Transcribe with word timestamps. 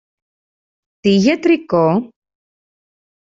Τι 1.01 1.09
γιατρικό; 1.09 1.87